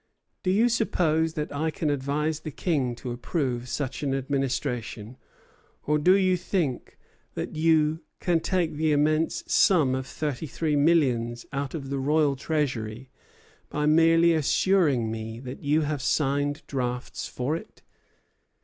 [0.41, 5.15] Do you suppose that I can advise the King to approve such an administration?
[5.85, 6.97] or do you think
[7.35, 12.35] that you can take the immense sum of thirty three millions out of the royal
[12.35, 13.11] treasury
[13.69, 17.83] by merely assuring me that you have signed drafts for it?